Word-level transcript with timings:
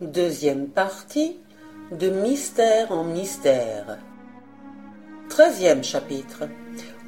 Deuxième 0.00 0.66
partie 0.68 1.38
de 1.92 2.08
Mystère 2.08 2.90
en 2.90 3.04
mystère. 3.04 3.98
Treizième 5.28 5.84
chapitre 5.84 6.48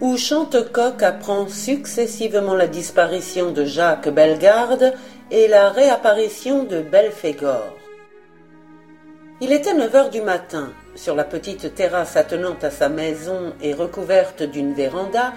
où 0.00 0.16
Chantecoq 0.16 1.02
apprend 1.02 1.48
successivement 1.48 2.54
la 2.54 2.68
disparition 2.68 3.50
de 3.50 3.64
Jacques 3.64 4.08
Bellegarde 4.08 4.92
et 5.30 5.48
la 5.48 5.70
réapparition 5.70 6.64
de 6.64 6.82
Belphégor. 6.82 7.74
Il 9.40 9.52
était 9.52 9.74
neuf 9.74 9.94
heures 9.94 10.10
du 10.10 10.20
matin. 10.20 10.72
Sur 10.94 11.16
la 11.16 11.24
petite 11.24 11.74
terrasse 11.74 12.16
attenante 12.16 12.62
à 12.62 12.70
sa 12.70 12.88
maison 12.88 13.54
et 13.60 13.74
recouverte 13.74 14.42
d'une 14.42 14.74
véranda, 14.74 15.32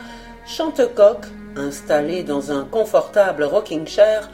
Chantecoq, 0.45 1.25
installé 1.55 2.23
dans 2.23 2.51
un 2.51 2.65
confortable 2.65 3.43
rocking 3.43 3.87
chair, 3.87 4.29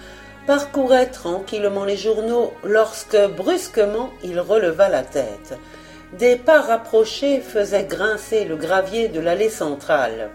parcourait 0.45 1.07
tranquillement 1.07 1.85
les 1.85 1.97
journaux 1.97 2.53
lorsque 2.63 3.17
brusquement 3.35 4.09
il 4.23 4.39
releva 4.39 4.89
la 4.89 5.03
tête. 5.03 5.57
Des 6.17 6.35
pas 6.35 6.61
rapprochés 6.61 7.39
faisaient 7.39 7.85
grincer 7.85 8.45
le 8.45 8.55
gravier 8.55 9.07
de 9.07 9.19
l'allée 9.19 9.49
centrale. 9.49 10.29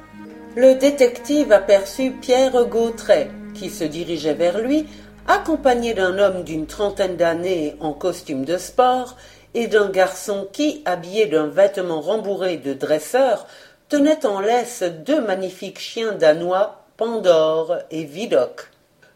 Le 0.57 0.75
détective 0.75 1.53
aperçut 1.53 2.11
Pierre 2.11 2.65
Gautret, 2.65 3.31
qui 3.55 3.71
se 3.71 3.85
dirigeait 3.85 4.35
vers 4.35 4.59
lui, 4.59 4.87
accompagné 5.29 5.95
d'un 5.95 6.19
homme 6.19 6.43
d'une 6.43 6.67
trentaine 6.67 7.17
d'années 7.17 7.77
en 7.81 7.93
costume 7.93 8.45
de 8.45 8.57
sport 8.57 9.17
et 9.55 9.67
d'un 9.67 9.91
garçon 9.91 10.49
qui, 10.53 10.83
habillé 10.85 11.27
d'un 11.27 11.47
vêtement 11.47 12.01
rembourré 12.01 12.57
de 12.57 12.73
dresseur, 12.73 13.47
tenait 13.89 14.27
en 14.27 14.41
laisse 14.41 14.83
deux 14.83 15.21
magnifiques 15.21 15.79
chiens 15.79 16.13
danois, 16.13 16.85
Pandore 16.97 17.77
et 17.91 18.05
Vidocq. 18.05 18.68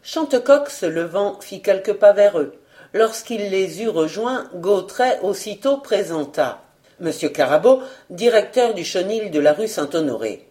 Chantecoq 0.05 0.69
se 0.69 0.85
levant 0.85 1.39
fit 1.39 1.61
quelques 1.61 1.93
pas 1.93 2.11
vers 2.11 2.37
eux. 2.37 2.55
Lorsqu'il 2.93 3.49
les 3.49 3.81
eut 3.81 3.87
rejoints, 3.87 4.49
Gautret 4.53 5.19
aussitôt 5.21 5.77
présenta 5.77 6.61
Monsieur 6.99 7.29
Carabeau, 7.29 7.79
directeur 8.09 8.73
du 8.73 8.83
chenil 8.83 9.31
de 9.31 9.39
la 9.39 9.53
rue 9.53 9.69
Saint-Honoré. 9.69 10.45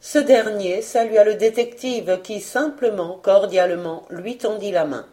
Ce 0.00 0.18
dernier 0.18 0.82
salua 0.82 1.22
le 1.22 1.36
détective 1.36 2.18
qui 2.24 2.40
simplement, 2.40 3.20
cordialement, 3.22 4.02
lui 4.10 4.38
tendit 4.38 4.72
la 4.72 4.84
main. 4.84 5.06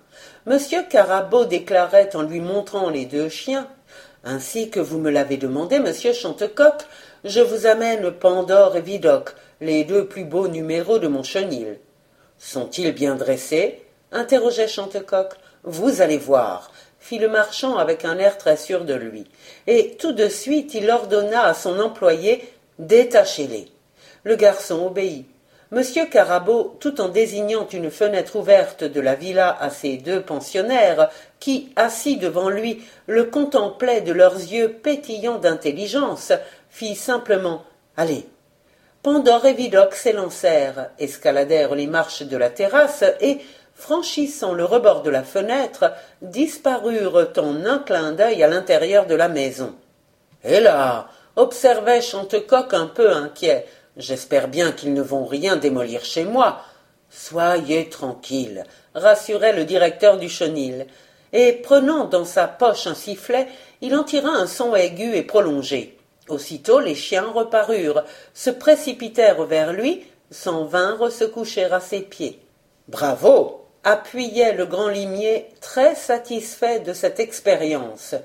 Monsieur 0.47 0.81
Carabeau 0.89 1.45
déclarait 1.45 2.15
en 2.15 2.23
lui 2.23 2.39
montrant 2.39 2.89
les 2.89 3.05
deux 3.05 3.29
chiens 3.29 3.67
Ainsi 4.23 4.71
que 4.71 4.79
vous 4.79 4.97
me 4.97 5.11
l'avez 5.11 5.37
demandé, 5.37 5.77
monsieur 5.77 6.13
Chantecoq, 6.13 6.81
je 7.25 7.41
vous 7.41 7.67
amène 7.67 8.09
Pandore 8.09 8.75
et 8.75 8.81
Vidocq, 8.81 9.35
les 9.61 9.83
deux 9.83 10.07
plus 10.07 10.25
beaux 10.25 10.47
numéros 10.47 10.97
de 10.97 11.07
mon 11.07 11.21
chenil. 11.21 11.77
Sont-ils 12.39 12.91
bien 12.91 13.15
dressés? 13.15 13.82
Interrogeait 14.13 14.67
Chantecoq. 14.67 15.33
Vous 15.63 16.01
allez 16.01 16.17
voir, 16.17 16.71
fit 16.99 17.19
le 17.19 17.29
marchand 17.29 17.77
avec 17.77 18.05
un 18.05 18.17
air 18.17 18.37
très 18.37 18.57
sûr 18.57 18.85
de 18.85 18.93
lui. 18.93 19.25
Et 19.67 19.95
tout 19.99 20.11
de 20.11 20.27
suite 20.27 20.73
il 20.73 20.89
ordonna 20.89 21.43
à 21.45 21.53
son 21.53 21.79
employé 21.79 22.47
Détachez-les. 22.79 23.67
Le 24.23 24.35
garçon 24.35 24.87
obéit. 24.87 25.27
Monsieur 25.73 26.05
Carabeau, 26.05 26.77
tout 26.79 27.01
en 27.01 27.09
désignant 27.09 27.67
une 27.67 27.89
fenêtre 27.89 28.35
ouverte 28.35 28.83
de 28.83 29.01
la 29.01 29.15
villa 29.15 29.57
à 29.59 29.71
ses 29.71 29.97
deux 29.97 30.21
pensionnaires, 30.21 31.09
qui, 31.39 31.71
assis 31.75 32.17
devant 32.17 32.49
lui, 32.49 32.83
le 33.07 33.23
contemplaient 33.23 34.01
de 34.01 34.13
leurs 34.13 34.35
yeux 34.35 34.69
pétillants 34.69 35.39
d'intelligence, 35.39 36.31
fit 36.69 36.95
simplement 36.95 37.63
Allez. 37.97 38.27
Pandore 39.01 39.45
et 39.45 39.53
Vidocq 39.53 39.95
s'élancèrent, 39.95 40.91
escaladèrent 40.99 41.75
les 41.75 41.87
marches 41.87 42.23
de 42.23 42.37
la 42.37 42.49
terrasse 42.49 43.03
et, 43.19 43.39
franchissant 43.75 44.53
le 44.53 44.65
rebord 44.65 45.01
de 45.01 45.09
la 45.09 45.23
fenêtre, 45.23 45.91
disparurent 46.21 47.31
en 47.37 47.65
un 47.65 47.79
clin 47.79 48.11
d'œil 48.13 48.43
à 48.43 48.47
l'intérieur 48.47 49.05
de 49.05 49.15
la 49.15 49.29
maison. 49.29 49.75
Et 50.43 50.59
là 50.59 51.07
observait 51.35 52.01
Chantecoq 52.01 52.73
un 52.73 52.87
peu 52.87 53.11
inquiet. 53.11 53.65
J'espère 53.97 54.47
bien 54.47 54.71
qu'ils 54.71 54.93
ne 54.93 55.01
vont 55.01 55.25
rien 55.25 55.55
démolir 55.55 56.05
chez 56.05 56.25
moi. 56.25 56.61
Soyez 57.09 57.89
tranquille, 57.89 58.63
rassurait 58.95 59.55
le 59.55 59.65
directeur 59.65 60.17
du 60.17 60.29
chenil, 60.29 60.87
et 61.31 61.53
prenant 61.53 62.05
dans 62.05 62.25
sa 62.25 62.47
poche 62.47 62.87
un 62.87 62.95
sifflet, 62.95 63.47
il 63.81 63.95
en 63.95 64.03
tira 64.03 64.29
un 64.29 64.47
son 64.47 64.75
aigu 64.75 65.15
et 65.15 65.23
prolongé. 65.23 65.97
Aussitôt 66.29 66.79
les 66.79 66.95
chiens 66.95 67.29
reparurent, 67.33 68.03
se 68.33 68.49
précipitèrent 68.49 69.43
vers 69.43 69.73
lui, 69.73 70.05
s'en 70.31 70.65
vinrent 70.65 71.11
se 71.11 71.25
coucher 71.25 71.65
à 71.65 71.79
ses 71.79 72.01
pieds. 72.01 72.39
Bravo 72.87 73.62
appuyait 73.83 74.53
le 74.53 74.65
grand 74.65 74.87
limier, 74.87 75.47
très 75.61 75.95
satisfait 75.95 76.79
de 76.79 76.93
cette 76.93 77.19
expérience. 77.19 78.15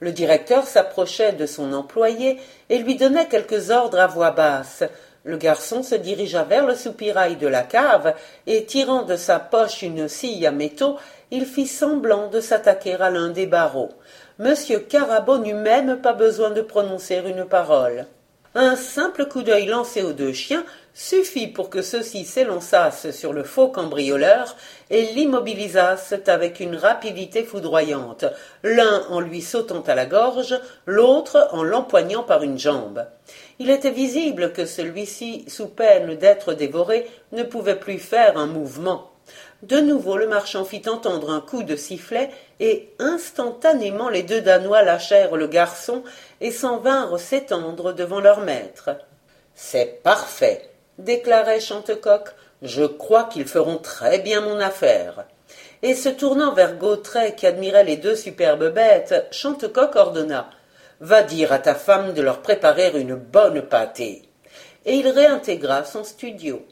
Le 0.00 0.10
directeur 0.10 0.66
s'approchait 0.66 1.32
de 1.32 1.46
son 1.46 1.72
employé 1.72 2.38
et 2.70 2.78
lui 2.78 2.96
donnait 2.96 3.28
quelques 3.28 3.70
ordres 3.70 4.00
à 4.00 4.06
voix 4.06 4.32
basse. 4.32 4.82
Le 5.24 5.36
garçon 5.36 5.84
se 5.84 5.94
dirigea 5.94 6.42
vers 6.42 6.66
le 6.66 6.74
soupirail 6.74 7.36
de 7.36 7.46
la 7.46 7.62
cave 7.62 8.14
et, 8.46 8.64
tirant 8.64 9.02
de 9.02 9.14
sa 9.14 9.38
poche 9.38 9.82
une 9.82 10.08
scie 10.08 10.44
à 10.46 10.50
métaux, 10.50 10.96
il 11.30 11.46
fit 11.46 11.68
semblant 11.68 12.28
de 12.28 12.40
s'attaquer 12.40 12.94
à 12.94 13.10
l'un 13.10 13.28
des 13.28 13.46
barreaux. 13.46 13.90
Monsieur 14.38 14.80
Carabeau 14.80 15.38
n'eut 15.38 15.54
même 15.54 16.00
pas 16.00 16.14
besoin 16.14 16.50
de 16.50 16.62
prononcer 16.62 17.22
une 17.24 17.44
parole. 17.44 18.06
Un 18.54 18.76
simple 18.76 19.24
coup 19.28 19.42
d'œil 19.42 19.64
lancé 19.64 20.02
aux 20.02 20.12
deux 20.12 20.34
chiens 20.34 20.66
suffit 20.92 21.46
pour 21.46 21.70
que 21.70 21.80
ceux-ci 21.80 22.26
s'élançassent 22.26 23.10
sur 23.10 23.32
le 23.32 23.44
faux 23.44 23.68
cambrioleur 23.68 24.56
et 24.90 25.04
l'immobilisassent 25.14 26.14
avec 26.26 26.60
une 26.60 26.76
rapidité 26.76 27.44
foudroyante, 27.44 28.26
l'un 28.62 29.06
en 29.08 29.20
lui 29.20 29.40
sautant 29.40 29.80
à 29.80 29.94
la 29.94 30.04
gorge, 30.04 30.60
l'autre 30.84 31.48
en 31.52 31.62
l'empoignant 31.62 32.24
par 32.24 32.42
une 32.42 32.58
jambe. 32.58 33.06
Il 33.58 33.70
était 33.70 33.90
visible 33.90 34.52
que 34.52 34.66
celui-ci, 34.66 35.46
sous 35.48 35.68
peine 35.68 36.16
d'être 36.16 36.52
dévoré, 36.52 37.08
ne 37.32 37.44
pouvait 37.44 37.80
plus 37.80 37.98
faire 37.98 38.36
un 38.36 38.46
mouvement. 38.46 39.11
De 39.62 39.78
nouveau 39.78 40.16
le 40.16 40.26
marchand 40.26 40.64
fit 40.64 40.82
entendre 40.88 41.30
un 41.30 41.40
coup 41.40 41.62
de 41.62 41.76
sifflet, 41.76 42.30
et 42.58 42.90
instantanément 42.98 44.08
les 44.08 44.24
deux 44.24 44.40
Danois 44.40 44.82
lâchèrent 44.82 45.36
le 45.36 45.46
garçon 45.46 46.02
et 46.40 46.50
s'en 46.50 46.78
vinrent 46.78 47.18
s'étendre 47.18 47.92
devant 47.92 48.20
leur 48.20 48.40
maître. 48.40 48.90
C'est 49.54 50.02
parfait, 50.02 50.68
déclarait 50.98 51.60
Chantecoq. 51.60 52.30
Je 52.62 52.84
crois 52.84 53.24
qu'ils 53.24 53.46
feront 53.46 53.78
très 53.78 54.18
bien 54.18 54.40
mon 54.40 54.58
affaire. 54.58 55.26
Et 55.82 55.94
se 55.94 56.08
tournant 56.08 56.54
vers 56.54 56.76
Gautret 56.76 57.34
qui 57.34 57.46
admirait 57.46 57.84
les 57.84 57.96
deux 57.96 58.16
superbes 58.16 58.72
bêtes, 58.72 59.26
Chantecoq 59.30 59.94
ordonna. 59.94 60.50
Va 61.00 61.22
dire 61.22 61.52
à 61.52 61.58
ta 61.58 61.74
femme 61.74 62.14
de 62.14 62.22
leur 62.22 62.42
préparer 62.42 62.92
une 62.98 63.14
bonne 63.14 63.62
pâtée. 63.62 64.22
Et 64.84 64.94
il 64.94 65.08
réintégra 65.08 65.84
son 65.84 66.02
studio. 66.02 66.64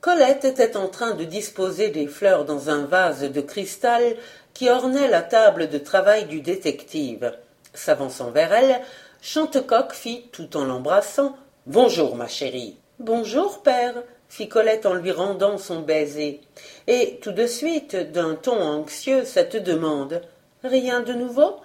Colette 0.00 0.44
était 0.44 0.76
en 0.76 0.88
train 0.88 1.14
de 1.14 1.24
disposer 1.24 1.88
des 1.88 2.06
fleurs 2.06 2.44
dans 2.44 2.70
un 2.70 2.84
vase 2.86 3.22
de 3.22 3.40
cristal 3.40 4.16
qui 4.54 4.68
ornait 4.68 5.08
la 5.08 5.22
table 5.22 5.68
de 5.68 5.78
travail 5.78 6.26
du 6.26 6.40
détective. 6.40 7.32
S'avançant 7.74 8.30
vers 8.30 8.52
elle, 8.52 8.80
Chantecoq 9.20 9.92
fit, 9.92 10.28
tout 10.32 10.56
en 10.56 10.64
l'embrassant, 10.64 11.36
Bonjour, 11.66 12.14
ma 12.14 12.28
chérie. 12.28 12.76
Bonjour, 13.00 13.60
père, 13.62 14.04
fit 14.28 14.48
Colette 14.48 14.86
en 14.86 14.94
lui 14.94 15.10
rendant 15.10 15.58
son 15.58 15.80
baiser. 15.80 16.40
Et 16.86 17.18
tout 17.20 17.32
de 17.32 17.46
suite, 17.46 17.96
d'un 17.96 18.36
ton 18.36 18.60
anxieux, 18.60 19.24
cette 19.24 19.56
demande. 19.56 20.22
Rien 20.62 21.00
de 21.00 21.12
nouveau? 21.12 21.56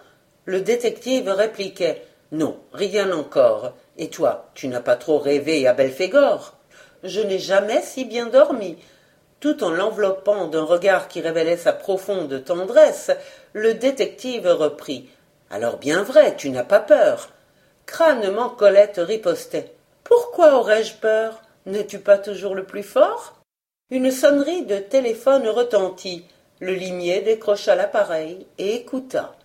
Le 0.46 0.62
détective 0.62 1.30
répliquait. 1.30 2.03
Non, 2.31 2.58
rien 2.74 3.12
encore. 3.12 3.74
Et 3.98 4.09
toi, 4.09 4.50
tu 4.56 4.68
n'as 4.69 4.81
pas 4.81 4.96
trop 4.96 5.19
rêvé 5.19 5.68
à? 5.68 5.75
Je 7.03 7.22
n'ai 7.22 7.39
jamais 7.39 7.81
si 7.81 8.06
bien 8.06 8.28
dormi. 8.28 8.78
Tout 9.39 9.63
en 9.63 9.72
l'enveloppant 9.72 10.47
d'un 10.47 10.63
regard 10.63 11.07
qui 11.07 11.22
révélait 11.22 11.57
sa 11.57 11.73
profonde 11.73 12.44
tendresse, 12.44 13.12
le 13.53 13.74
détective 13.74 14.48
reprit. 14.48 15.09
Alors 15.50 15.77
bien 15.77 16.03
vrai, 16.03 16.36
tu 16.36 16.50
n'as 16.50 16.63
pas 16.63 16.80
peur. 16.80 17.30
Crânement 17.86 18.50
Colette 18.50 19.01
ripostait. 19.03 19.74
Pourquoi 20.03 20.56
aurais-je 20.56 20.94
peur? 20.95 21.42
N'es-tu 21.65 22.00
pas 22.00 22.18
toujours 22.18 22.56
le 22.56 22.65
plus 22.65 22.83
fort? 22.83 23.36
Une 23.89 24.12
sonnerie 24.12 24.65
de 24.65 24.77
téléphone 24.77 25.48
retentit. 25.48 26.25
Le 26.59 26.74
limier 26.74 27.21
décrocha 27.21 27.75
l'appareil 27.75 28.45
et 28.57 28.75
écouta. 28.75 29.36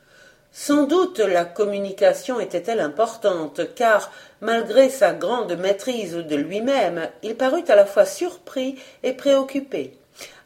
Sans 0.58 0.85
doute 0.85 1.19
la 1.19 1.44
communication 1.44 2.41
était-elle 2.41 2.81
importante, 2.81 3.75
car, 3.75 4.11
malgré 4.41 4.88
sa 4.88 5.12
grande 5.12 5.55
maîtrise 5.58 6.14
de 6.14 6.35
lui-même, 6.35 7.11
il 7.23 7.37
parut 7.37 7.64
à 7.69 7.76
la 7.76 7.85
fois 7.85 8.06
surpris 8.06 8.76
et 9.03 9.12
préoccupé. 9.12 9.93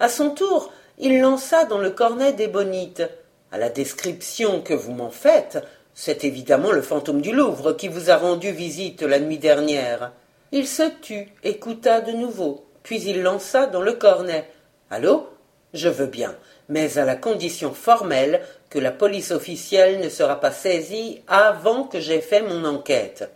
À 0.00 0.08
son 0.08 0.30
tour, 0.30 0.72
il 0.98 1.20
lança 1.20 1.64
dans 1.64 1.78
le 1.78 1.90
cornet 1.90 2.32
des 2.32 2.48
bonites. 2.48 3.04
À 3.52 3.58
la 3.58 3.68
description 3.68 4.62
que 4.62 4.74
vous 4.74 4.92
m'en 4.92 5.10
faites, 5.10 5.64
c'est 5.94 6.24
évidemment 6.24 6.72
le 6.72 6.82
fantôme 6.82 7.20
du 7.20 7.30
Louvre 7.30 7.74
qui 7.74 7.86
vous 7.86 8.10
a 8.10 8.16
rendu 8.16 8.50
visite 8.50 9.02
la 9.02 9.20
nuit 9.20 9.38
dernière. 9.38 10.10
Il 10.50 10.66
se 10.66 10.90
tut, 11.02 11.28
écouta 11.44 12.00
de 12.00 12.10
nouveau, 12.10 12.66
puis 12.82 13.00
il 13.00 13.22
lança 13.22 13.66
dans 13.66 13.80
le 13.80 13.92
cornet. 13.92 14.50
Allô? 14.90 15.28
Je 15.72 15.88
veux 15.88 16.06
bien, 16.06 16.34
mais 16.68 16.98
à 16.98 17.04
la 17.04 17.14
condition 17.14 17.72
formelle 17.72 18.40
que 18.70 18.78
la 18.78 18.92
police 18.92 19.32
officielle 19.32 20.00
ne 20.00 20.08
sera 20.08 20.40
pas 20.40 20.52
saisie 20.52 21.22
avant 21.26 21.84
que 21.84 22.00
j'aie 22.00 22.20
fait 22.20 22.40
mon 22.40 22.64
enquête. 22.64 23.28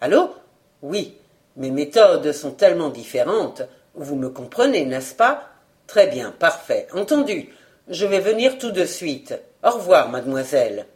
Allô? 0.00 0.34
Oui, 0.82 1.14
mes 1.56 1.70
méthodes 1.70 2.32
sont 2.32 2.52
tellement 2.52 2.88
différentes. 2.88 3.62
Vous 3.94 4.16
me 4.16 4.30
comprenez, 4.30 4.86
n'est-ce 4.86 5.14
pas? 5.14 5.42
Très 5.86 6.06
bien, 6.06 6.30
parfait. 6.30 6.88
Entendu. 6.94 7.50
Je 7.88 8.06
vais 8.06 8.20
venir 8.20 8.58
tout 8.58 8.70
de 8.70 8.84
suite. 8.84 9.34
Au 9.62 9.70
revoir, 9.70 10.08
mademoiselle. 10.08 10.86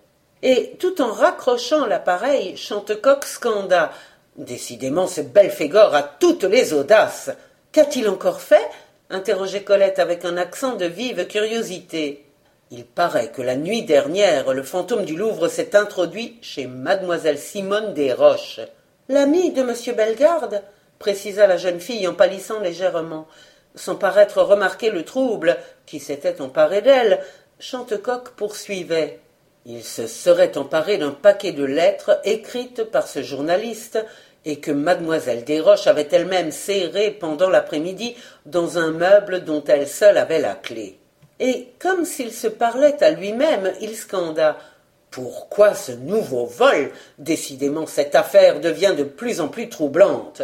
Et 0.42 0.76
tout 0.78 1.00
en 1.00 1.12
raccrochant 1.12 1.86
l'appareil, 1.86 2.56
Chantecoq 2.56 3.24
scanda. 3.24 3.92
Décidément, 4.36 5.06
ce 5.06 5.20
Belphégor 5.20 5.94
a 5.94 6.02
toutes 6.02 6.44
les 6.44 6.72
audaces. 6.72 7.30
Qu'a-t-il 7.72 8.08
encore 8.08 8.40
fait? 8.40 8.68
interrogeait 9.10 9.62
Colette 9.62 9.98
avec 9.98 10.24
un 10.24 10.36
accent 10.36 10.76
de 10.76 10.86
vive 10.86 11.26
curiosité. 11.26 12.24
Il 12.74 12.86
paraît 12.86 13.28
que 13.28 13.42
la 13.42 13.54
nuit 13.54 13.82
dernière, 13.82 14.54
le 14.54 14.62
fantôme 14.62 15.04
du 15.04 15.14
Louvre 15.14 15.48
s'est 15.48 15.76
introduit 15.76 16.38
chez 16.40 16.66
mademoiselle 16.66 17.36
Simone 17.36 17.92
Desroches. 17.92 18.60
L'ami 19.10 19.52
de 19.52 19.62
monsieur 19.62 19.92
Bellegarde 19.92 20.62
précisa 20.98 21.46
la 21.46 21.58
jeune 21.58 21.80
fille 21.80 22.08
en 22.08 22.14
pâlissant 22.14 22.60
légèrement. 22.60 23.28
Sans 23.74 23.96
paraître 23.96 24.40
remarquer 24.40 24.88
le 24.88 25.04
trouble 25.04 25.58
qui 25.84 26.00
s'était 26.00 26.40
emparé 26.40 26.80
d'elle, 26.80 27.20
Chantecoq 27.58 28.30
poursuivait. 28.36 29.20
Il 29.66 29.84
se 29.84 30.06
serait 30.06 30.56
emparé 30.56 30.96
d'un 30.96 31.10
paquet 31.10 31.52
de 31.52 31.64
lettres 31.64 32.22
écrites 32.24 32.84
par 32.84 33.06
ce 33.06 33.22
journaliste 33.22 34.02
et 34.46 34.60
que 34.60 34.70
mademoiselle 34.70 35.44
Desroches 35.44 35.88
avait 35.88 36.08
elle-même 36.10 36.50
serré 36.50 37.10
pendant 37.10 37.50
l'après-midi 37.50 38.16
dans 38.46 38.78
un 38.78 38.92
meuble 38.92 39.44
dont 39.44 39.62
elle 39.64 39.86
seule 39.86 40.16
avait 40.16 40.40
la 40.40 40.54
clé. 40.54 41.01
Et 41.44 41.72
comme 41.80 42.04
s'il 42.04 42.32
se 42.32 42.46
parlait 42.46 43.02
à 43.02 43.10
lui-même, 43.10 43.72
il 43.80 43.96
scanda. 43.96 44.56
Pourquoi 45.10 45.74
ce 45.74 45.90
nouveau 45.90 46.46
vol? 46.46 46.92
Décidément 47.18 47.84
cette 47.88 48.14
affaire 48.14 48.60
devient 48.60 48.94
de 48.96 49.02
plus 49.02 49.40
en 49.40 49.48
plus 49.48 49.68
troublante. 49.68 50.42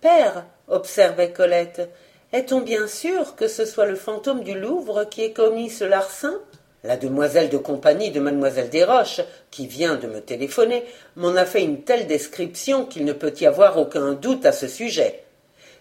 Père, 0.00 0.46
observait 0.66 1.32
Colette, 1.32 1.90
est-on 2.32 2.62
bien 2.62 2.86
sûr 2.86 3.36
que 3.36 3.48
ce 3.48 3.66
soit 3.66 3.84
le 3.84 3.94
fantôme 3.94 4.42
du 4.42 4.58
Louvre 4.58 5.04
qui 5.04 5.24
ait 5.24 5.34
commis 5.34 5.68
ce 5.68 5.84
larcin? 5.84 6.40
La 6.84 6.96
demoiselle 6.96 7.50
de 7.50 7.58
compagnie 7.58 8.10
de 8.10 8.18
mademoiselle 8.18 8.70
Desroches, 8.70 9.20
qui 9.50 9.66
vient 9.66 9.96
de 9.96 10.06
me 10.06 10.22
téléphoner, 10.22 10.86
m'en 11.16 11.36
a 11.36 11.44
fait 11.44 11.62
une 11.62 11.82
telle 11.82 12.06
description 12.06 12.86
qu'il 12.86 13.04
ne 13.04 13.12
peut 13.12 13.34
y 13.38 13.44
avoir 13.44 13.78
aucun 13.78 14.14
doute 14.14 14.46
à 14.46 14.52
ce 14.52 14.68
sujet. 14.68 15.22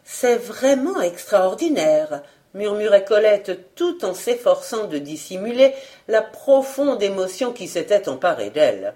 C'est 0.03 0.35
vraiment 0.35 0.99
extraordinaire, 0.99 2.23
murmurait 2.53 3.05
Colette 3.05 3.75
tout 3.75 4.03
en 4.03 4.13
s'efforçant 4.13 4.85
de 4.85 4.97
dissimuler 4.97 5.73
la 6.07 6.21
profonde 6.21 7.01
émotion 7.01 7.53
qui 7.53 7.67
s'était 7.67 8.09
emparée 8.09 8.49
d'elle. 8.49 8.93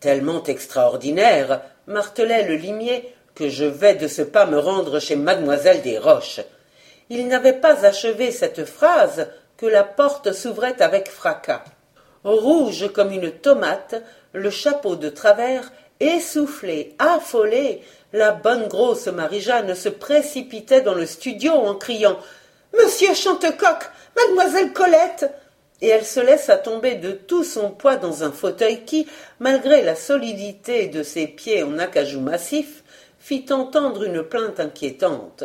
Tellement 0.00 0.42
extraordinaire, 0.44 1.62
martelait 1.86 2.46
le 2.46 2.56
limier, 2.56 3.14
que 3.34 3.48
je 3.48 3.64
vais 3.64 3.94
de 3.94 4.08
ce 4.08 4.22
pas 4.22 4.46
me 4.46 4.58
rendre 4.58 5.00
chez 5.00 5.16
mademoiselle 5.16 5.82
Desroches. 5.82 6.40
Il 7.10 7.26
n'avait 7.26 7.54
pas 7.54 7.84
achevé 7.84 8.30
cette 8.30 8.64
phrase 8.64 9.28
que 9.56 9.66
la 9.66 9.84
porte 9.84 10.32
s'ouvrait 10.32 10.80
avec 10.80 11.08
fracas. 11.08 11.64
Rouge 12.22 12.90
comme 12.92 13.12
une 13.12 13.30
tomate, 13.30 14.02
le 14.32 14.50
chapeau 14.50 14.96
de 14.96 15.10
travers, 15.10 15.70
essoufflé, 16.00 16.94
affolé, 16.98 17.82
la 18.12 18.30
bonne 18.30 18.68
grosse 18.68 19.08
Marie-Jeanne 19.08 19.74
se 19.74 19.88
précipitait 19.88 20.80
dans 20.80 20.94
le 20.94 21.06
studio 21.06 21.52
en 21.52 21.74
criant 21.74 22.18
Monsieur 22.76 23.14
Chantecoq, 23.14 23.78
mademoiselle 24.16 24.72
Colette 24.72 25.30
et 25.80 25.88
elle 25.88 26.04
se 26.04 26.20
laissa 26.20 26.56
tomber 26.56 26.94
de 26.94 27.12
tout 27.12 27.44
son 27.44 27.70
poids 27.70 27.96
dans 27.96 28.24
un 28.24 28.32
fauteuil 28.32 28.84
qui, 28.84 29.06
malgré 29.38 29.82
la 29.82 29.94
solidité 29.94 30.86
de 30.86 31.02
ses 31.02 31.26
pieds 31.26 31.62
en 31.62 31.78
acajou 31.78 32.20
massif, 32.20 32.82
fit 33.18 33.46
entendre 33.50 34.04
une 34.04 34.22
plainte 34.22 34.60
inquiétante. 34.60 35.44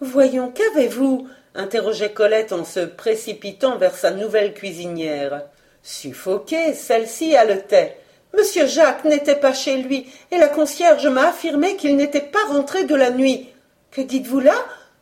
Voyons, 0.00 0.50
qu'avez-vous? 0.50 1.28
interrogeait 1.54 2.12
Colette 2.12 2.52
en 2.52 2.64
se 2.64 2.80
précipitant 2.80 3.76
vers 3.76 3.96
sa 3.96 4.10
nouvelle 4.10 4.54
cuisinière. 4.54 5.42
Suffoquée, 5.82 6.74
celle-ci 6.74 7.36
haletait. 7.36 7.96
Monsieur 8.36 8.66
Jacques 8.66 9.04
n'était 9.04 9.36
pas 9.36 9.52
chez 9.52 9.78
lui, 9.78 10.06
et 10.30 10.38
la 10.38 10.48
concierge 10.48 11.06
m'a 11.06 11.28
affirmé 11.28 11.76
qu'il 11.76 11.96
n'était 11.96 12.20
pas 12.20 12.44
rentré 12.48 12.84
de 12.84 12.94
la 12.94 13.10
nuit. 13.10 13.48
Que 13.90 14.00
dites-vous 14.00 14.40
là? 14.40 14.54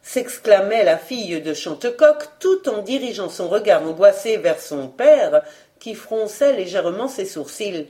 S'exclamait 0.09 0.85
la 0.85 0.97
fille 0.97 1.43
de 1.43 1.53
Chantecoq 1.53 2.29
tout 2.41 2.67
en 2.67 2.81
dirigeant 2.81 3.29
son 3.29 3.47
regard 3.47 3.83
angoissé 3.83 4.39
vers 4.39 4.59
son 4.59 4.89
père, 4.89 5.43
qui 5.81 5.95
fronçait 5.95 6.55
légèrement 6.55 7.09
ses 7.09 7.27
sourcils. 7.27 7.89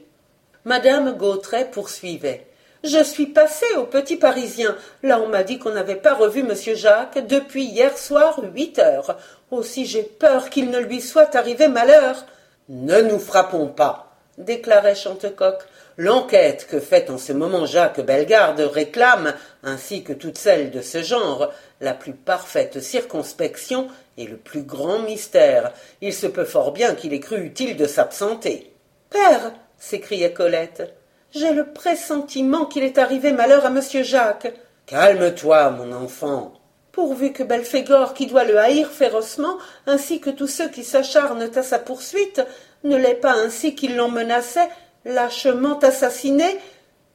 Madame 0.65 1.17
Gautret 1.17 1.70
poursuivait. 1.70 2.47
Je 2.82 3.05
suis 3.05 3.26
passée 3.26 3.73
au 3.76 3.85
Petit 3.85 4.17
Parisien. 4.17 4.76
Là, 5.05 5.20
on 5.20 5.29
m'a 5.29 5.44
dit 5.44 5.61
qu'on 5.61 5.70
n'avait 5.70 5.94
pas 5.94 6.15
revu 6.15 6.43
monsieur 6.43 6.75
Jacques 6.75 7.25
depuis 7.25 7.65
hier 7.65 7.97
soir 7.97 8.41
huit 8.53 8.81
heures. 8.81 9.17
Aussi 9.53 9.87
j'ai 9.87 10.03
peur 10.03 10.50
qu'il 10.50 10.71
ne 10.71 10.81
lui 10.81 11.00
soit 11.00 11.37
arrivé 11.37 11.69
malheur. 11.69 12.26
Ne 12.69 13.00
nous 13.00 13.21
frappons 13.21 13.69
pas, 13.69 14.08
déclarait 14.38 14.94
Chantecoq. 14.94 15.58
L'enquête 15.96 16.67
que 16.70 16.81
fait 16.81 17.11
en 17.11 17.19
ce 17.19 17.32
moment 17.32 17.67
Jacques 17.67 18.00
Bellegarde 18.00 18.61
réclame, 18.61 19.35
ainsi 19.62 20.05
que 20.05 20.12
toutes 20.12 20.38
celles 20.38 20.70
de 20.70 20.81
ce 20.81 21.02
genre, 21.02 21.52
la 21.81 21.93
plus 21.93 22.12
parfaite 22.12 22.81
circonspection 22.81 23.88
et 24.17 24.26
le 24.26 24.37
plus 24.37 24.62
grand 24.62 25.00
mystère. 25.00 25.73
Il 26.00 26.14
se 26.14 26.26
peut 26.26 26.44
fort 26.44 26.73
bien 26.73 26.94
qu'il 26.94 27.12
ait 27.12 27.20
cru 27.20 27.44
utile 27.44 27.76
de 27.76 27.87
s'absenter. 27.87 28.73
Père, 29.11 29.52
s'écriait 29.79 30.32
Colette, 30.32 30.94
j'ai 31.35 31.52
le 31.52 31.67
pressentiment 31.73 32.64
qu'il 32.64 32.85
est 32.85 32.99
arrivé 32.99 33.32
malheur 33.32 33.67
à 33.67 33.70
monsieur 33.70 34.02
Jacques. 34.02 34.52
Calme-toi, 34.87 35.70
mon 35.70 35.93
enfant. 35.93 36.58
Pourvu 36.99 37.33
que 37.33 37.45
Belphégor, 37.45 38.12
qui 38.12 38.27
doit 38.27 38.43
le 38.43 38.59
haïr 38.59 38.91
férocement, 38.91 39.56
ainsi 39.87 40.19
que 40.19 40.31
tous 40.31 40.49
ceux 40.49 40.69
qui 40.69 40.83
s'acharnent 40.83 41.49
à 41.55 41.62
sa 41.62 41.79
poursuite, 41.79 42.43
ne 42.83 42.97
l'ait 42.97 43.15
pas 43.15 43.35
ainsi 43.35 43.77
qu'il 43.77 43.95
l'en 43.95 44.09
menaçait, 44.09 44.69
lâchement 45.05 45.79
assassiné. 45.79 46.59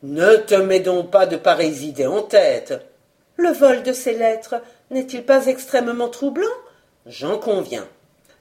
Ne 0.01 0.37
te 0.37 0.55
mets 0.55 0.79
donc 0.79 1.11
pas 1.11 1.25
de 1.25 1.35
pareilles 1.35 1.85
idées 1.85 2.07
en 2.07 2.21
tête. 2.21 2.79
Le 3.35 3.49
vol 3.49 3.83
de 3.83 3.91
ces 3.91 4.13
lettres 4.13 4.55
n'est-il 4.89 5.25
pas 5.25 5.47
extrêmement 5.47 6.07
troublant? 6.07 6.47
J'en 7.05 7.37
conviens. 7.37 7.85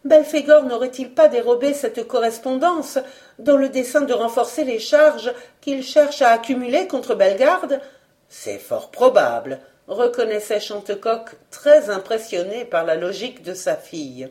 Belphégor 0.04 0.62
n'aurait-il 0.62 1.12
pas 1.12 1.26
dérobé 1.26 1.74
cette 1.74 2.06
correspondance 2.06 3.00
dans 3.40 3.56
le 3.56 3.68
dessein 3.68 4.02
de 4.02 4.12
renforcer 4.12 4.62
les 4.62 4.78
charges 4.78 5.32
qu'il 5.60 5.82
cherche 5.82 6.22
à 6.22 6.30
accumuler 6.30 6.86
contre 6.86 7.16
Bellegarde? 7.16 7.80
C'est 8.28 8.60
fort 8.60 8.92
probable, 8.92 9.58
reconnaissait 9.88 10.60
Chantecoq, 10.60 11.30
très 11.50 11.90
impressionné 11.90 12.64
par 12.64 12.84
la 12.84 12.94
logique 12.94 13.42
de 13.42 13.54
sa 13.54 13.76
fille. 13.76 14.28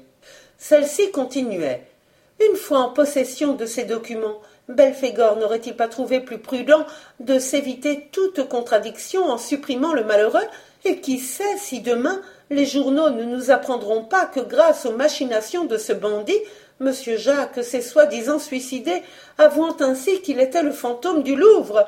Celle-ci 0.57 1.11
continuait. 1.11 1.83
Une 2.49 2.55
fois 2.55 2.79
en 2.79 2.89
possession 2.89 3.53
de 3.53 3.65
ces 3.65 3.83
documents, 3.83 4.41
Belphégor 4.69 5.37
n'aurait-il 5.37 5.75
pas 5.75 5.87
trouvé 5.87 6.19
plus 6.19 6.37
prudent 6.37 6.85
de 7.19 7.39
s'éviter 7.39 8.09
toute 8.11 8.47
contradiction 8.47 9.25
en 9.25 9.37
supprimant 9.37 9.93
le 9.93 10.03
malheureux? 10.03 10.47
Et 10.83 10.99
qui 10.99 11.19
sait 11.19 11.57
si 11.57 11.81
demain 11.81 12.21
les 12.49 12.65
journaux 12.65 13.11
ne 13.11 13.23
nous 13.23 13.51
apprendront 13.51 14.03
pas 14.03 14.25
que 14.25 14.39
grâce 14.39 14.85
aux 14.85 14.95
machinations 14.95 15.65
de 15.65 15.77
ce 15.77 15.93
bandit, 15.93 16.39
M. 16.79 16.91
Jacques 17.17 17.63
s'est 17.63 17.81
soi-disant 17.81 18.39
suicidé, 18.39 19.03
avouant 19.37 19.75
ainsi 19.79 20.21
qu'il 20.21 20.39
était 20.39 20.63
le 20.63 20.71
fantôme 20.71 21.21
du 21.21 21.35
Louvre? 21.35 21.87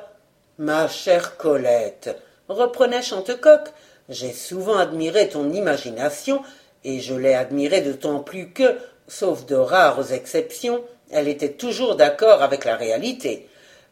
Ma 0.59 0.87
chère 0.87 1.37
Colette, 1.37 2.15
reprenait 2.49 3.01
Chantecoq, 3.01 3.69
j'ai 4.09 4.33
souvent 4.33 4.77
admiré 4.77 5.29
ton 5.29 5.51
imagination, 5.51 6.41
et 6.83 6.99
je 6.99 7.15
l'ai 7.15 7.33
admirée 7.33 7.81
d'autant 7.81 8.19
plus 8.19 8.51
que, 8.51 8.77
sauf 9.07 9.45
de 9.45 9.55
rares 9.55 10.11
exceptions, 10.11 10.83
elle 11.11 11.27
était 11.27 11.53
toujours 11.53 11.95
d'accord 11.95 12.41
avec 12.41 12.65
la 12.65 12.75
réalité. 12.75 13.47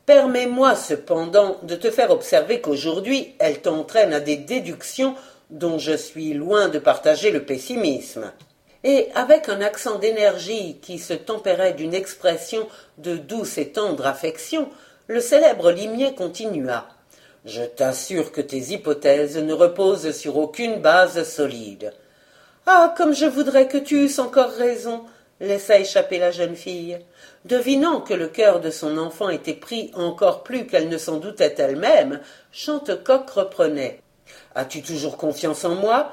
Permets-moi 0.06 0.76
cependant 0.76 1.58
de 1.64 1.76
te 1.76 1.92
faire 1.92 2.12
observer 2.12 2.60
qu'aujourd'hui 2.60 3.36
elle 3.40 3.62
t'entraîne 3.62 4.14
à 4.14 4.20
des 4.20 4.36
déductions 4.36 5.16
dont 5.52 5.78
je 5.78 5.96
suis 5.96 6.34
loin 6.34 6.70
de 6.70 6.80
partager 6.80 7.32
le 7.32 7.44
pessimisme. 7.44 8.32
Et 8.84 9.10
avec 9.14 9.48
un 9.48 9.62
accent 9.62 10.00
d'énergie 10.00 10.80
qui 10.82 10.98
se 10.98 11.14
tempérait 11.14 11.74
d'une 11.74 11.94
expression 11.94 12.68
de 12.98 13.16
douce 13.16 13.60
et 13.60 13.70
tendre 13.70 14.08
affection, 14.08 14.70
le 15.08 15.20
célèbre 15.20 15.72
limier 15.72 16.16
continua. 16.16 16.88
Je 17.46 17.64
t'assure 17.64 18.32
que 18.32 18.42
tes 18.42 18.72
hypothèses 18.72 19.38
ne 19.38 19.54
reposent 19.54 20.12
sur 20.12 20.38
aucune 20.38 20.80
base 20.82 21.24
solide. 21.24 21.94
Ah. 22.68 22.94
Comme 22.96 23.14
je 23.14 23.26
voudrais 23.26 23.68
que 23.68 23.80
tu 23.80 24.04
eusses 24.04 24.20
encore 24.20 24.52
raison, 24.52 25.04
laissa 25.40 25.80
échapper 25.80 26.20
la 26.20 26.32
jeune 26.32 26.56
fille. 26.56 27.00
Devinant 27.46 28.02
que 28.02 28.14
le 28.14 28.28
cœur 28.28 28.60
de 28.60 28.70
son 28.70 28.98
enfant 29.00 29.30
était 29.30 29.56
pris 29.56 29.90
encore 29.96 30.44
plus 30.44 30.68
qu'elle 30.68 30.90
ne 30.90 30.98
s'en 30.98 31.18
doutait 31.18 31.56
elle-même, 31.58 32.20
Chantecoq 32.52 33.30
reprenait. 33.30 34.00
As-tu 34.54 34.84
toujours 34.84 35.18
confiance 35.18 35.66
en 35.66 35.76
moi? 35.76 36.12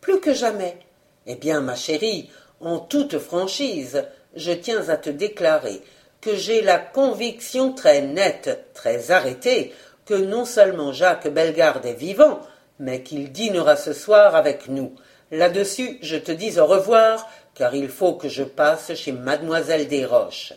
Plus 0.00 0.20
que 0.20 0.32
jamais. 0.32 0.78
Eh 1.26 1.34
bien, 1.34 1.60
ma 1.60 1.76
chérie, 1.76 2.30
En 2.62 2.78
toute 2.78 3.18
franchise, 3.18 4.04
je 4.34 4.52
tiens 4.52 4.88
à 4.88 4.96
te 4.96 5.08
déclarer 5.10 5.80
que 6.20 6.36
j'ai 6.36 6.60
la 6.60 6.78
conviction 6.78 7.72
très 7.72 8.02
nette, 8.02 8.66
très 8.74 9.10
arrêtée, 9.10 9.72
que 10.10 10.16
non 10.16 10.44
seulement 10.44 10.92
Jacques 10.92 11.28
Bellegarde 11.28 11.86
est 11.86 11.94
vivant, 11.94 12.40
mais 12.80 13.04
qu'il 13.04 13.30
dînera 13.30 13.76
ce 13.76 13.92
soir 13.92 14.34
avec 14.34 14.66
nous. 14.66 14.92
Là-dessus, 15.30 16.00
je 16.02 16.16
te 16.16 16.32
dis 16.32 16.58
au 16.58 16.66
revoir, 16.66 17.28
car 17.54 17.76
il 17.76 17.88
faut 17.88 18.14
que 18.14 18.28
je 18.28 18.42
passe 18.42 18.92
chez 18.94 19.12
mademoiselle 19.12 19.86
Desroches. 19.86 20.54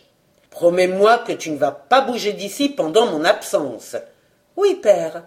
Promets-moi 0.50 1.18
que 1.18 1.30
tu 1.30 1.52
ne 1.52 1.56
vas 1.56 1.70
pas 1.70 2.00
bouger 2.00 2.32
d'ici 2.32 2.68
pendant 2.68 3.06
mon 3.06 3.24
absence. 3.24 3.94
Oui, 4.56 4.74
père. 4.74 5.22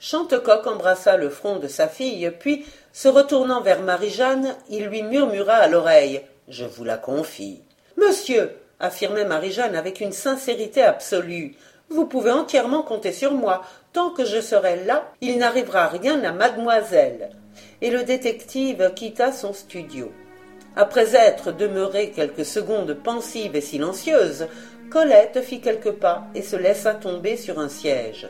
Chantecoq 0.00 0.66
embrassa 0.66 1.16
le 1.16 1.30
front 1.30 1.60
de 1.60 1.68
sa 1.68 1.86
fille, 1.86 2.28
puis, 2.40 2.66
se 2.92 3.06
retournant 3.06 3.60
vers 3.60 3.82
Marie-Jeanne, 3.82 4.56
il 4.68 4.86
lui 4.86 5.04
murmura 5.04 5.54
à 5.54 5.68
l'oreille. 5.68 6.22
Je 6.48 6.64
vous 6.64 6.82
la 6.82 6.96
confie. 6.96 7.62
Monsieur, 7.96 8.50
affirmait 8.80 9.26
Marie-Jeanne 9.26 9.76
avec 9.76 10.00
une 10.00 10.10
sincérité 10.10 10.82
absolue, 10.82 11.54
vous 11.90 12.06
pouvez 12.06 12.30
entièrement 12.30 12.82
compter 12.82 13.12
sur 13.12 13.32
moi. 13.32 13.62
Tant 13.92 14.10
que 14.10 14.24
je 14.24 14.40
serai 14.40 14.84
là, 14.84 15.10
il 15.20 15.38
n'arrivera 15.38 15.88
rien 15.88 16.22
à 16.22 16.32
mademoiselle. 16.32 17.30
Et 17.82 17.90
le 17.90 18.04
détective 18.04 18.92
quitta 18.94 19.32
son 19.32 19.52
studio. 19.52 20.12
Après 20.76 21.16
être 21.16 21.50
demeurée 21.50 22.12
quelques 22.12 22.44
secondes 22.44 22.94
pensive 22.94 23.56
et 23.56 23.60
silencieuse, 23.60 24.46
Colette 24.88 25.42
fit 25.42 25.60
quelques 25.60 25.92
pas 25.92 26.28
et 26.34 26.42
se 26.42 26.56
laissa 26.56 26.94
tomber 26.94 27.36
sur 27.36 27.58
un 27.58 27.68
siège. 27.68 28.28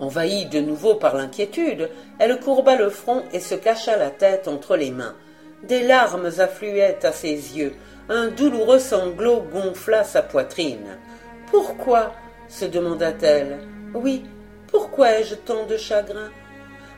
Envahie 0.00 0.46
de 0.46 0.60
nouveau 0.60 0.96
par 0.96 1.16
l'inquiétude, 1.16 1.88
elle 2.18 2.38
courba 2.40 2.74
le 2.76 2.90
front 2.90 3.22
et 3.32 3.40
se 3.40 3.54
cacha 3.54 3.96
la 3.96 4.10
tête 4.10 4.48
entre 4.48 4.76
les 4.76 4.90
mains. 4.90 5.14
Des 5.62 5.82
larmes 5.82 6.30
affluaient 6.38 6.98
à 7.04 7.12
ses 7.12 7.56
yeux, 7.56 7.72
un 8.08 8.28
douloureux 8.28 8.78
sanglot 8.78 9.44
gonfla 9.52 10.04
sa 10.04 10.22
poitrine. 10.22 10.98
Pourquoi? 11.50 12.12
Se 12.48 12.64
demanda-t-elle. 12.64 13.58
Oui, 13.94 14.24
pourquoi 14.68 15.18
ai-je 15.18 15.34
tant 15.34 15.66
de 15.66 15.76
chagrin 15.76 16.30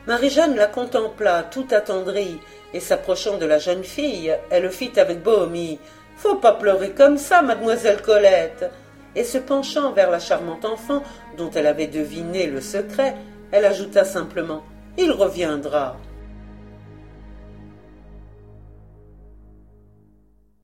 Marie-Jeanne 0.07 0.55
la 0.55 0.67
contempla, 0.67 1.43
tout 1.43 1.67
attendrie, 1.71 2.39
et 2.73 2.79
s'approchant 2.79 3.37
de 3.37 3.45
la 3.45 3.59
jeune 3.59 3.83
fille, 3.83 4.35
elle 4.49 4.69
fit 4.71 4.99
avec 4.99 5.21
bonhomie. 5.21 5.79
Faut 6.17 6.35
pas 6.35 6.53
pleurer 6.53 6.91
comme 6.91 7.17
ça, 7.17 7.41
mademoiselle 7.41 8.01
Colette. 8.01 8.71
Et 9.15 9.23
se 9.23 9.37
penchant 9.37 9.91
vers 9.91 10.11
la 10.11 10.19
charmante 10.19 10.65
enfant, 10.65 11.03
dont 11.37 11.49
elle 11.51 11.67
avait 11.67 11.87
deviné 11.87 12.47
le 12.47 12.61
secret, 12.61 13.15
elle 13.51 13.65
ajouta 13.65 14.03
simplement. 14.03 14.63
Il 14.97 15.11
reviendra. 15.11 15.97